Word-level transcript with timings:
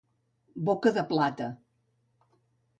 Boca 0.69 0.93
de 0.97 1.05
plata. 1.13 1.53